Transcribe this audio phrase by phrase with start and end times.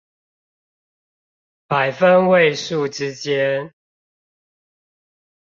[1.67, 3.71] 百分位數之間